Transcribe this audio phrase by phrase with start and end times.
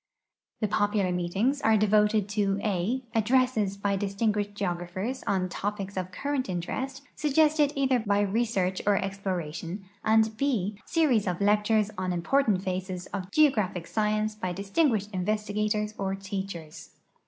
[0.61, 6.11] The popular meetings are devoted to (a) addresses by distin guished geograpliers on topics of
[6.11, 12.43] current interest suggested either by research or exploration, and (//) series of lectures on impor
[12.47, 16.95] tant phases of geograi)hic science by distinguished investigators or teachers.